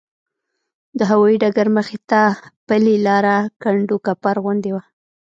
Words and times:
د 0.97 0.99
هوایي 1.11 1.37
ډګر 1.43 1.67
مخې 1.77 1.97
ته 2.09 2.21
پلې 2.67 2.95
لاره 3.07 3.35
کنډوکپر 3.61 4.35
غوندې 4.43 4.71
وه. 4.75 4.83